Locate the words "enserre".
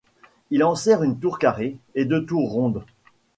0.63-1.03